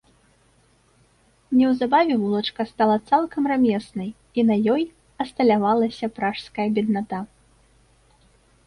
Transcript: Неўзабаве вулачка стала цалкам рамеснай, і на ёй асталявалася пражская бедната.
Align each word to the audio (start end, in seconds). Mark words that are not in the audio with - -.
Неўзабаве 1.57 2.13
вулачка 2.21 2.61
стала 2.71 2.95
цалкам 3.11 3.43
рамеснай, 3.53 4.09
і 4.37 4.47
на 4.49 4.55
ёй 4.77 4.83
асталявалася 5.27 6.05
пражская 6.19 6.69
бедната. 6.79 7.17